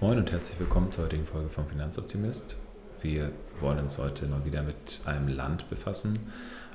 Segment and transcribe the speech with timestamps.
[0.00, 2.56] Moin und herzlich willkommen zur heutigen Folge vom Finanzoptimist.
[3.02, 6.18] Wir wollen uns heute mal wieder mit einem Land befassen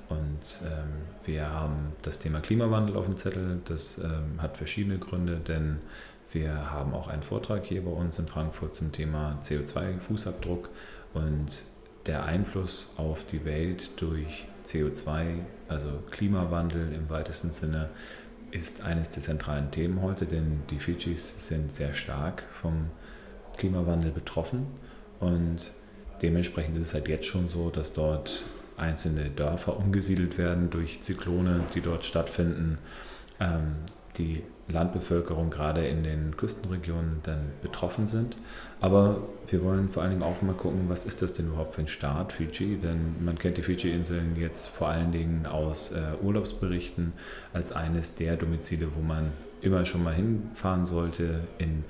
[0.09, 0.91] und ähm,
[1.25, 3.61] wir haben das Thema Klimawandel auf dem Zettel.
[3.65, 5.79] Das ähm, hat verschiedene Gründe, denn
[6.31, 10.69] wir haben auch einen Vortrag hier bei uns in Frankfurt zum Thema CO2-Fußabdruck
[11.15, 11.63] und
[12.05, 17.89] der Einfluss auf die Welt durch CO2, also Klimawandel im weitesten Sinne,
[18.51, 22.91] ist eines der zentralen Themen heute, denn die Fidschis sind sehr stark vom
[23.57, 24.67] Klimawandel betroffen
[25.19, 25.73] und
[26.21, 28.45] dementsprechend ist es halt jetzt schon so, dass dort
[28.77, 32.77] einzelne Dörfer umgesiedelt werden durch Zyklone, die dort stattfinden.
[33.39, 33.75] Ähm,
[34.17, 38.35] die Landbevölkerung gerade in den Küstenregionen dann betroffen sind.
[38.81, 41.81] Aber wir wollen vor allen Dingen auch mal gucken, was ist das denn überhaupt für
[41.81, 42.77] ein Staat, Fiji?
[42.77, 47.13] Denn man kennt die Fiji-Inseln jetzt vor allen Dingen aus äh, Urlaubsberichten
[47.53, 51.83] als eines der Domizile, wo man immer schon mal hinfahren sollte in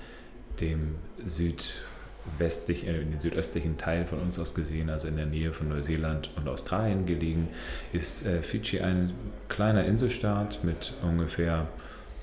[0.61, 5.53] dem südwestlich, äh, in den südöstlichen Teil von uns aus gesehen, also in der Nähe
[5.53, 7.49] von Neuseeland und Australien gelegen,
[7.93, 9.13] ist äh, Fidschi ein
[9.49, 11.67] kleiner Inselstaat mit ungefähr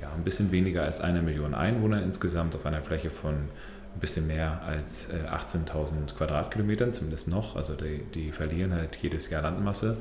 [0.00, 3.34] ja, ein bisschen weniger als eine Million Einwohner insgesamt auf einer Fläche von
[3.94, 7.56] ein bisschen mehr als 18.000 Quadratkilometern, zumindest noch.
[7.56, 9.98] Also die, die verlieren halt jedes Jahr Landmasse.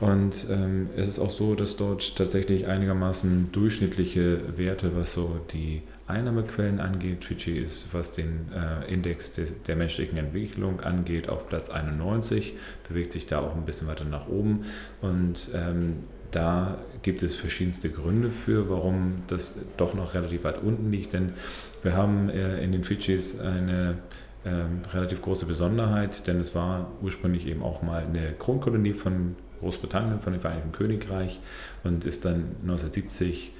[0.00, 5.82] Und ähm, es ist auch so, dass dort tatsächlich einigermaßen durchschnittliche Werte, was so die
[6.06, 7.24] Einnahmequellen angeht.
[7.24, 12.54] Fidschi ist, was den äh, Index de, der menschlichen Entwicklung angeht, auf Platz 91,
[12.88, 14.64] bewegt sich da auch ein bisschen weiter nach oben.
[15.00, 20.90] Und ähm, da gibt es verschiedenste Gründe für, warum das doch noch relativ weit unten
[20.90, 21.12] liegt.
[21.12, 21.34] Denn
[21.82, 23.98] wir haben äh, in den Fidschis eine
[24.44, 30.18] ähm, relativ große Besonderheit, denn es war ursprünglich eben auch mal eine Kronkolonie von Großbritannien,
[30.18, 31.38] von dem Vereinigten Königreich
[31.84, 33.52] und ist dann 1970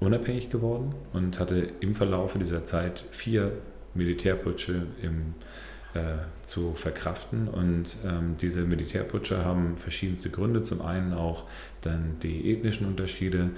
[0.00, 3.52] unabhängig geworden und hatte im Verlauf dieser Zeit vier
[3.94, 5.34] Militärputsche im
[5.94, 7.48] äh, zu verkraften.
[7.48, 10.62] Und ähm, diese Militärputsche haben verschiedenste Gründe.
[10.62, 11.44] Zum einen auch
[11.82, 13.50] dann die ethnischen Unterschiede,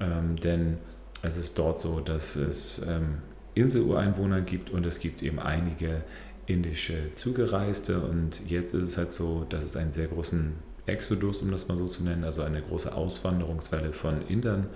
[0.00, 0.78] ähm, denn
[1.22, 3.18] es ist dort so, dass es ähm,
[3.54, 6.02] Inselureinwohner gibt und es gibt eben einige
[6.46, 8.00] indische Zugereiste.
[8.00, 10.54] Und jetzt ist es halt so, dass es einen sehr großen
[10.86, 14.66] Exodus, um das mal so zu nennen, also eine große Auswanderungswelle von Indern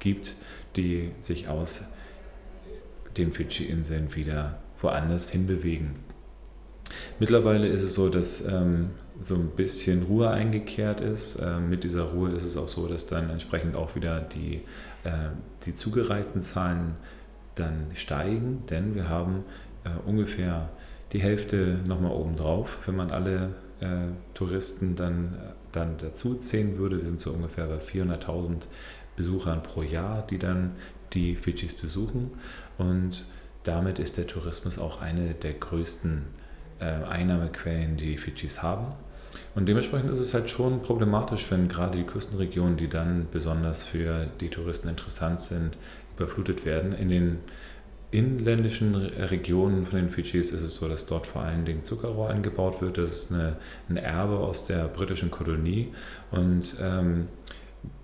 [0.00, 0.34] gibt,
[0.76, 1.92] die sich aus
[3.16, 5.96] den Fidschi-Inseln wieder woanders hinbewegen.
[7.18, 8.90] Mittlerweile ist es so, dass ähm,
[9.20, 11.38] so ein bisschen Ruhe eingekehrt ist.
[11.42, 14.62] Ähm, mit dieser Ruhe ist es auch so, dass dann entsprechend auch wieder die,
[15.04, 15.30] äh,
[15.64, 16.96] die zugereisten Zahlen
[17.56, 19.44] dann steigen, denn wir haben
[19.84, 20.70] äh, ungefähr
[21.12, 25.38] die Hälfte nochmal obendrauf, wenn man alle äh, Touristen dann,
[25.72, 26.98] dann dazu zählen würde.
[26.98, 28.66] Wir sind so ungefähr bei 400.000
[29.16, 30.72] Besuchern pro Jahr, die dann
[31.12, 32.32] die Fidschis besuchen
[32.76, 33.24] und
[33.64, 36.22] damit ist der Tourismus auch eine der größten
[36.80, 38.86] äh, Einnahmequellen, die die Fidschis haben.
[39.54, 44.26] Und dementsprechend ist es halt schon problematisch, wenn gerade die Küstenregionen, die dann besonders für
[44.40, 45.76] die Touristen interessant sind,
[46.16, 46.92] überflutet werden.
[46.92, 47.38] In den
[48.10, 52.80] inländischen Regionen von den Fidschis ist es so, dass dort vor allen Dingen Zuckerrohr angebaut
[52.80, 52.98] wird.
[52.98, 53.56] Das ist eine,
[53.88, 55.88] ein Erbe aus der britischen Kolonie.
[56.30, 57.28] Und ähm,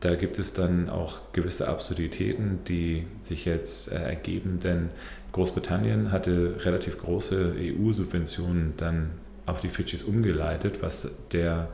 [0.01, 4.91] da gibt es dann auch gewisse Absurditäten, die sich jetzt äh, ergeben, denn
[5.33, 9.11] Großbritannien hatte relativ große EU-Subventionen dann
[9.47, 11.69] auf die Fidschis umgeleitet, was der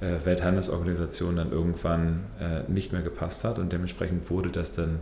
[0.00, 3.58] äh, Welthandelsorganisation dann irgendwann äh, nicht mehr gepasst hat.
[3.58, 5.00] Und dementsprechend wurde das dann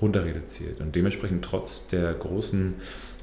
[0.00, 0.80] runter reduziert.
[0.80, 2.74] Und dementsprechend trotz der großen,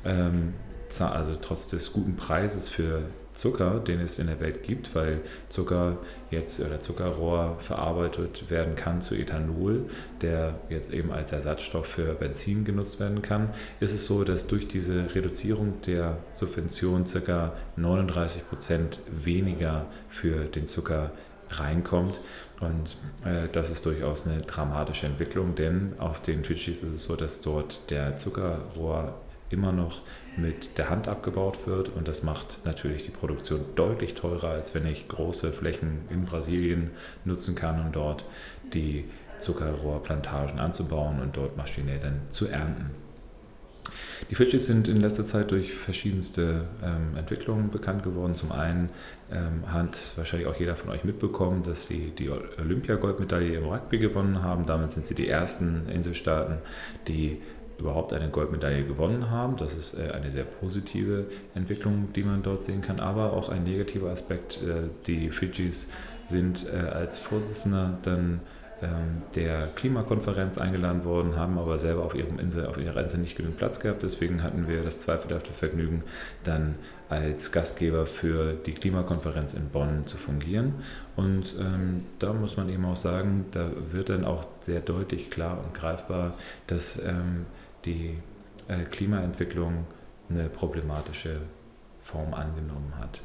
[0.05, 0.53] ähm,
[0.99, 3.03] also trotz des guten Preises für
[3.35, 5.97] Zucker, den es in der Welt gibt, weil Zucker
[6.31, 9.89] jetzt oder Zuckerrohr verarbeitet werden kann zu Ethanol,
[10.21, 14.67] der jetzt eben als Ersatzstoff für Benzin genutzt werden kann, ist es so, dass durch
[14.67, 17.53] diese Reduzierung der Subvention ca.
[17.75, 21.11] 39 Prozent weniger für den Zucker
[21.49, 22.19] reinkommt.
[22.59, 27.15] Und äh, das ist durchaus eine dramatische Entwicklung, denn auf den Fidschis ist es so,
[27.15, 29.15] dass dort der Zuckerrohr
[29.49, 30.01] immer noch
[30.37, 34.85] mit der Hand abgebaut wird und das macht natürlich die Produktion deutlich teurer, als wenn
[34.87, 36.91] ich große Flächen in Brasilien
[37.25, 38.25] nutzen kann, um dort
[38.73, 39.05] die
[39.37, 43.04] Zuckerrohrplantagen anzubauen und dort maschinell dann zu ernten.
[44.29, 48.35] Die Fidschis sind in letzter Zeit durch verschiedenste ähm, Entwicklungen bekannt geworden.
[48.35, 48.89] Zum einen
[49.31, 54.41] ähm, hat wahrscheinlich auch jeder von euch mitbekommen, dass sie die Olympiagoldmedaille im Rugby gewonnen
[54.41, 54.65] haben.
[54.65, 56.57] Damit sind sie die ersten Inselstaaten,
[57.07, 57.41] die
[57.77, 59.57] überhaupt eine Goldmedaille gewonnen haben.
[59.57, 62.99] Das ist äh, eine sehr positive Entwicklung, die man dort sehen kann.
[62.99, 65.89] Aber auch ein negativer Aspekt, äh, die Fidschis
[66.27, 68.39] sind äh, als Vorsitzender dann
[69.35, 73.57] der Klimakonferenz eingeladen worden, haben aber selber auf, ihrem Insel, auf ihrer Insel nicht genug
[73.57, 74.03] Platz gehabt.
[74.03, 76.03] Deswegen hatten wir das zweifelhafte Vergnügen,
[76.43, 76.75] dann
[77.09, 80.75] als Gastgeber für die Klimakonferenz in Bonn zu fungieren.
[81.15, 85.63] Und ähm, da muss man eben auch sagen, da wird dann auch sehr deutlich klar
[85.63, 86.33] und greifbar,
[86.67, 87.45] dass ähm,
[87.85, 88.17] die
[88.67, 89.85] äh, Klimaentwicklung
[90.29, 91.37] eine problematische
[92.05, 93.21] Form angenommen hat.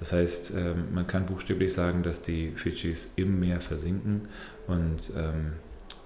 [0.00, 4.22] Das heißt, ähm, man kann buchstäblich sagen, dass die Fidschis im Meer versinken
[4.66, 5.52] und ähm,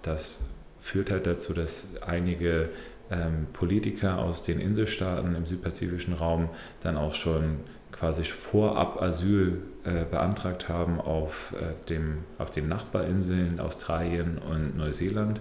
[0.02, 0.44] das
[0.78, 2.68] führt halt dazu, dass einige
[3.10, 7.60] ähm, Politiker aus den Inselstaaten im südpazifischen Raum dann auch schon
[7.92, 15.40] quasi vorab Asyl äh, beantragt haben auf, äh, dem, auf den Nachbarinseln Australien und Neuseeland.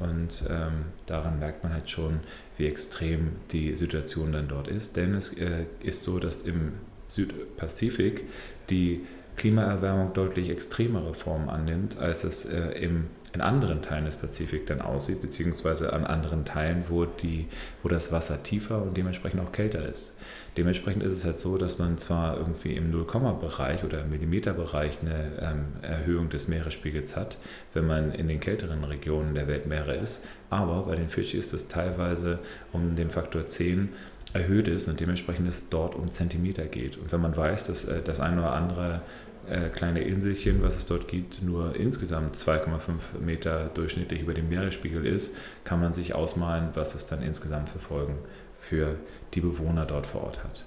[0.00, 2.20] Und ähm, daran merkt man halt schon,
[2.56, 4.96] wie extrem die Situation dann dort ist.
[4.96, 6.72] Denn es äh, ist so, dass im
[7.06, 8.24] Südpazifik
[8.70, 9.06] die
[9.36, 14.80] Klimaerwärmung deutlich extremere Formen annimmt, als es äh, im, in anderen Teilen des Pazifik dann
[14.80, 17.46] aussieht, beziehungsweise an anderen Teilen, wo, die,
[17.82, 20.16] wo das Wasser tiefer und dementsprechend auch kälter ist.
[20.56, 25.30] Dementsprechend ist es halt so, dass man zwar irgendwie im 0-Bereich oder im Millimeterbereich eine
[25.40, 27.38] ähm, Erhöhung des Meeresspiegels hat,
[27.72, 31.68] wenn man in den kälteren Regionen der Weltmeere ist, aber bei den Fisch ist es
[31.68, 32.40] teilweise
[32.72, 33.90] um den Faktor 10
[34.32, 36.96] erhöht ist und dementsprechend es dort um Zentimeter geht.
[36.96, 39.02] Und wenn man weiß, dass äh, das eine oder andere
[39.50, 45.04] äh, kleine Inselchen, was es dort gibt, nur insgesamt 2,5 Meter durchschnittlich über dem Meeresspiegel
[45.04, 48.18] ist, kann man sich ausmalen, was es dann insgesamt für Folgen
[48.56, 48.96] für
[49.34, 50.64] die Bewohner dort vor Ort hat.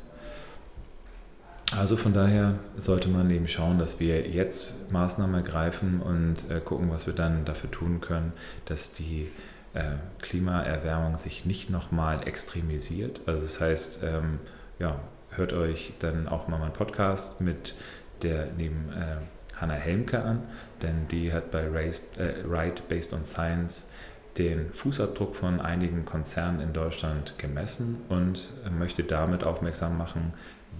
[1.72, 6.92] Also von daher sollte man eben schauen, dass wir jetzt Maßnahmen ergreifen und äh, gucken,
[6.92, 8.34] was wir dann dafür tun können,
[8.66, 9.30] dass die
[9.74, 13.22] äh, Klimaerwärmung sich nicht nochmal extremisiert.
[13.26, 14.40] Also das heißt, ähm,
[14.78, 15.00] ja,
[15.32, 17.76] hört euch dann auch mal meinen Podcast mit
[18.24, 19.18] der neben äh,
[19.56, 20.44] Hannah Helmke an,
[20.82, 23.90] denn die hat bei Race, äh, Right Based on Science
[24.38, 30.34] den Fußabdruck von einigen Konzernen in Deutschland gemessen und möchte damit aufmerksam machen,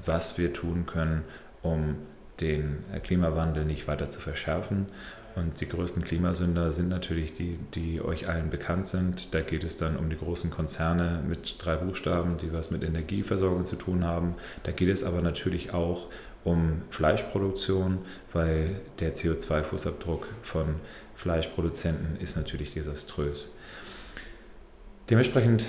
[0.06, 1.24] was wir tun können,
[1.62, 1.98] um
[2.42, 4.88] den Klimawandel nicht weiter zu verschärfen
[5.36, 9.34] und die größten Klimasünder sind natürlich die, die euch allen bekannt sind.
[9.34, 13.66] Da geht es dann um die großen Konzerne mit drei Buchstaben, die was mit Energieversorgung
[13.66, 14.36] zu tun haben.
[14.64, 16.08] Da geht es aber natürlich auch
[16.44, 18.00] um Fleischproduktion,
[18.32, 20.76] weil der CO2-Fußabdruck von
[21.16, 23.54] Fleischproduzenten ist natürlich desaströs.
[25.10, 25.66] Dementsprechend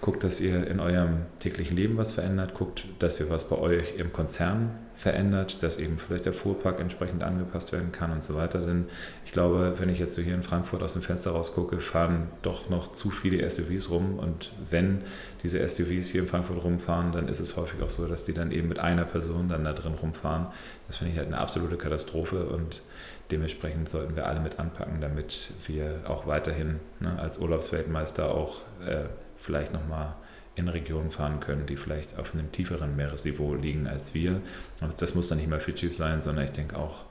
[0.00, 3.96] guckt, dass ihr in eurem täglichen Leben was verändert, guckt, dass ihr was bei euch
[3.96, 8.60] im Konzern verändert, dass eben vielleicht der Fuhrpark entsprechend angepasst werden kann und so weiter.
[8.60, 8.86] Denn
[9.24, 12.68] ich glaube, wenn ich jetzt so hier in Frankfurt aus dem Fenster rausgucke, fahren doch
[12.68, 14.18] noch zu viele SUVs rum.
[14.18, 15.02] Und wenn
[15.42, 18.52] diese SUVs hier in Frankfurt rumfahren, dann ist es häufig auch so, dass die dann
[18.52, 20.48] eben mit einer Person dann da drin rumfahren.
[20.86, 22.82] Das finde ich halt eine absolute Katastrophe und
[23.30, 29.04] dementsprechend sollten wir alle mit anpacken, damit wir auch weiterhin ne, als Urlaubsweltmeister auch äh,
[29.40, 30.14] vielleicht nochmal
[30.56, 34.40] in Regionen fahren können, die vielleicht auf einem tieferen Meeresniveau liegen als wir.
[34.80, 37.04] Und das muss dann nicht mal Fidschi sein, sondern ich denke auch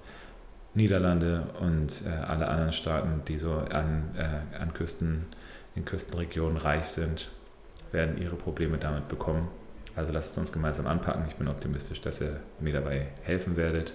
[0.76, 5.26] Niederlande und äh, alle anderen Staaten, die so an, äh, an Küsten,
[5.76, 7.30] in Küstenregionen reich sind,
[7.92, 9.48] werden ihre Probleme damit bekommen.
[9.96, 11.26] Also lasst es uns gemeinsam anpacken.
[11.28, 13.94] Ich bin optimistisch, dass ihr mir dabei helfen werdet.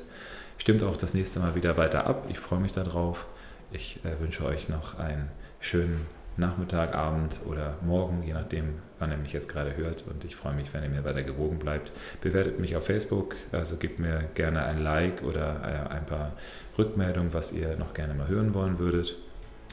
[0.58, 2.26] Stimmt auch das nächste Mal wieder weiter ab.
[2.28, 3.26] Ich freue mich darauf.
[3.72, 5.30] Ich äh, wünsche euch noch einen
[5.60, 10.04] schönen Nachmittag, Abend oder Morgen, je nachdem, wann ihr mich jetzt gerade hört.
[10.08, 11.92] Und ich freue mich, wenn ihr mir weiter gewogen bleibt.
[12.20, 16.32] Bewertet mich auf Facebook, also gebt mir gerne ein Like oder äh, ein paar
[16.76, 19.16] Rückmeldungen, was ihr noch gerne mal hören wollen würdet.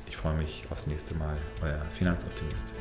[0.07, 2.73] Ich freue mich aufs nächste Mal, euer Finanzoptimist.